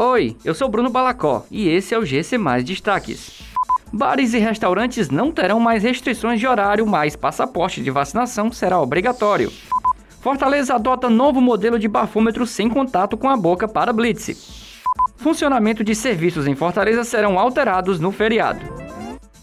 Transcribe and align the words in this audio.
Oi, 0.00 0.36
eu 0.44 0.54
sou 0.54 0.68
Bruno 0.68 0.88
Balacó 0.90 1.44
e 1.50 1.68
esse 1.68 1.92
é 1.92 1.98
o 1.98 2.04
GC 2.04 2.38
Mais 2.38 2.62
Destaques. 2.62 3.42
Bares 3.92 4.32
e 4.32 4.38
restaurantes 4.38 5.10
não 5.10 5.32
terão 5.32 5.58
mais 5.58 5.82
restrições 5.82 6.38
de 6.38 6.46
horário, 6.46 6.86
mas 6.86 7.16
passaporte 7.16 7.82
de 7.82 7.90
vacinação 7.90 8.52
será 8.52 8.80
obrigatório. 8.80 9.52
Fortaleza 10.20 10.76
adota 10.76 11.10
novo 11.10 11.40
modelo 11.40 11.80
de 11.80 11.88
bafômetro 11.88 12.46
sem 12.46 12.68
contato 12.68 13.16
com 13.16 13.28
a 13.28 13.36
boca 13.36 13.66
para 13.66 13.92
Blitz. 13.92 14.80
Funcionamento 15.16 15.82
de 15.82 15.96
serviços 15.96 16.46
em 16.46 16.54
Fortaleza 16.54 17.02
serão 17.02 17.36
alterados 17.36 17.98
no 17.98 18.12
feriado. 18.12 18.60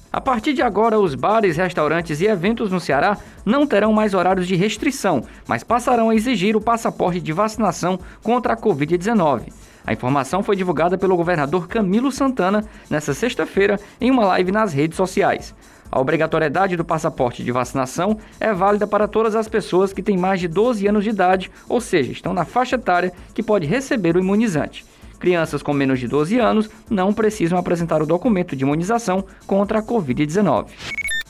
A 0.09 0.21
partir 0.21 0.53
de 0.53 0.61
agora, 0.61 0.97
os 0.97 1.15
bares, 1.15 1.57
restaurantes 1.57 2.21
e 2.21 2.27
eventos 2.27 2.71
no 2.71 2.79
Ceará 2.79 3.17
não 3.45 3.67
terão 3.67 3.91
mais 3.91 4.13
horários 4.13 4.47
de 4.47 4.55
restrição, 4.55 5.21
mas 5.45 5.65
passarão 5.65 6.11
a 6.11 6.15
exigir 6.15 6.55
o 6.55 6.61
passaporte 6.61 7.19
de 7.19 7.33
vacinação 7.33 7.99
contra 8.23 8.53
a 8.53 8.57
Covid-19. 8.57 9.51
A 9.85 9.93
informação 9.93 10.41
foi 10.41 10.55
divulgada 10.55 10.97
pelo 10.97 11.15
governador 11.15 11.67
Camilo 11.67 12.11
Santana 12.11 12.65
nesta 12.89 13.13
sexta-feira 13.13 13.79
em 14.01 14.09
uma 14.09 14.25
live 14.25 14.51
nas 14.51 14.73
redes 14.73 14.97
sociais. 14.97 15.53
A 15.91 15.99
obrigatoriedade 15.99 16.75
do 16.75 16.83
passaporte 16.83 17.43
de 17.43 17.51
vacinação 17.51 18.17
é 18.39 18.51
válida 18.51 18.87
para 18.87 19.07
todas 19.07 19.35
as 19.35 19.47
pessoas 19.47 19.93
que 19.93 20.01
têm 20.01 20.17
mais 20.17 20.39
de 20.39 20.47
12 20.47 20.87
anos 20.87 21.03
de 21.03 21.11
idade, 21.11 21.51
ou 21.69 21.79
seja, 21.79 22.11
estão 22.11 22.33
na 22.33 22.43
faixa 22.43 22.75
etária 22.75 23.13
que 23.33 23.43
pode 23.43 23.67
receber 23.67 24.15
o 24.15 24.19
imunizante. 24.19 24.83
Crianças 25.19 25.63
com 25.63 25.73
menos 25.73 25.99
de 25.99 26.07
12 26.07 26.39
anos 26.39 26.69
não 26.89 27.13
precisam 27.13 27.57
apresentar 27.57 28.01
o 28.01 28.05
documento 28.05 28.55
de 28.55 28.63
imunização 28.63 29.23
contra 29.47 29.79
a 29.79 29.83
Covid-19. 29.83 30.67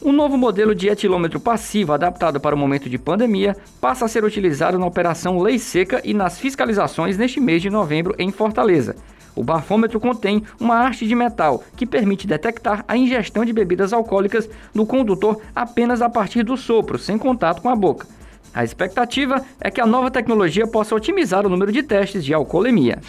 Um 0.02 0.12
novo 0.12 0.38
modelo 0.38 0.76
de 0.76 0.90
etilômetro 0.90 1.40
passivo 1.40 1.94
adaptado 1.94 2.38
para 2.38 2.54
o 2.54 2.58
momento 2.58 2.90
de 2.90 2.98
pandemia 2.98 3.56
passa 3.80 4.04
a 4.04 4.08
ser 4.10 4.26
utilizado 4.26 4.78
na 4.78 4.86
Operação 4.86 5.40
Lei 5.40 5.58
Seca 5.58 6.02
e 6.04 6.14
nas 6.14 6.38
fiscalizações 6.38 7.18
neste 7.18 7.40
mês 7.40 7.62
de 7.62 7.70
novembro 7.70 8.14
em 8.20 8.30
Fortaleza. 8.30 8.98
O 9.34 9.44
bafômetro 9.44 10.00
contém 10.00 10.44
uma 10.60 10.86
haste 10.86 11.08
de 11.08 11.16
metal 11.16 11.64
que 11.78 11.86
permite 11.86 12.28
detectar 12.28 12.84
a 12.88 12.98
ingestão 12.98 13.46
de 13.46 13.54
bebidas 13.54 13.94
alcoólicas 13.94 14.50
no 14.74 14.86
condutor 14.86 15.42
apenas 15.56 16.02
a 16.02 16.10
partir 16.10 16.44
do 16.44 16.58
sopro, 16.58 17.00
sem 17.00 17.18
contato 17.18 17.62
com 17.62 17.70
a 17.70 17.76
boca. 17.76 18.06
A 18.54 18.66
expectativa 18.66 19.46
é 19.62 19.72
que 19.72 19.82
a 19.82 19.86
nova 19.86 20.12
tecnologia 20.12 20.68
possa 20.68 20.94
otimizar 20.94 21.46
o 21.46 21.50
número 21.50 21.72
de 21.72 21.84
testes 21.84 22.24
de 22.24 22.34
alcoolemia. 22.34 23.00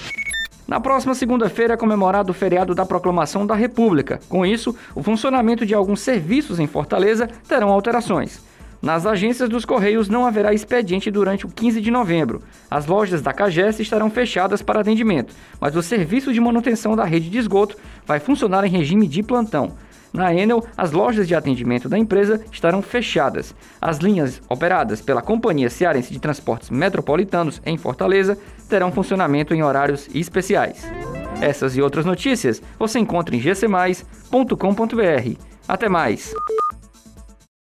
Na 0.67 0.81
próxima 0.81 1.15
segunda-feira 1.15 1.75
é 1.75 1.77
comemorado 1.77 2.33
o 2.33 2.35
feriado 2.35 2.75
da 2.75 2.85
Proclamação 2.85 3.47
da 3.47 3.55
República. 3.55 4.19
Com 4.29 4.45
isso, 4.45 4.75
o 4.97 5.03
funcionamento 5.03 5.65
de 5.65 5.73
alguns 5.73 6.01
serviços 6.01 6.59
em 6.59 6.67
Fortaleza 6.67 7.29
terão 7.49 7.69
alterações. 7.69 8.45
Nas 8.83 9.07
agências 9.07 9.49
dos 9.49 9.65
Correios 9.65 10.09
não 10.09 10.27
haverá 10.27 10.53
expediente 10.53 11.09
durante 11.09 11.47
o 11.47 11.49
15 11.49 11.81
de 11.81 11.91
novembro. 11.91 12.43
As 12.69 12.85
lojas 12.85 13.23
da 13.23 13.33
Cagés 13.33 13.79
estarão 13.79 14.11
fechadas 14.11 14.61
para 14.61 14.81
atendimento, 14.81 15.33
mas 15.61 15.77
o 15.77 15.83
serviço 15.83 16.33
de 16.33 16.41
manutenção 16.41 16.97
da 16.97 17.05
rede 17.05 17.31
de 17.31 17.39
esgoto 17.39 17.77
vai 18.05 18.19
funcionar 18.19 18.65
em 18.65 18.71
regime 18.71 19.07
de 19.07 19.23
plantão. 19.23 19.75
Na 20.17 20.35
Enel, 20.35 20.65
as 20.75 20.93
lojas 20.93 21.29
de 21.29 21.35
atendimento 21.35 21.91
da 21.91 21.99
empresa 21.99 22.43
estarão 22.51 22.81
fechadas. 22.81 23.55
As 23.79 23.99
linhas 23.99 24.41
operadas 24.49 25.03
pela 25.03 25.21
Companhia 25.21 25.69
Cearense 25.69 26.11
de 26.11 26.19
Transportes 26.19 26.71
Metropolitanos 26.71 27.61
em 27.67 27.77
Fortaleza 27.77 28.39
terão 28.67 28.91
funcionamento 28.91 29.53
em 29.53 29.63
horários 29.63 30.09
especiais. 30.15 30.91
Essas 31.43 31.77
e 31.77 31.83
outras 31.83 32.07
notícias 32.07 32.63
você 32.79 32.99
encontra 32.99 33.37
em 33.37 33.39
gcmais.com.br. 33.39 35.37
Até 35.69 35.87
mais! 35.87 36.33